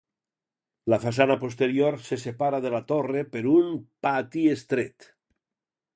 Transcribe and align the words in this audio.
La 0.93 0.97
façana 1.03 1.35
posterior 1.43 1.99
se 2.07 2.19
separa 2.23 2.61
de 2.65 2.73
la 2.77 2.81
torre 2.93 3.23
per 3.35 3.45
un 3.53 3.69
pati 4.07 4.47
estret. 4.55 5.11